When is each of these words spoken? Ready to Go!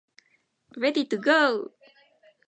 Ready 0.77 1.05
to 1.05 1.17
Go! 1.17 1.73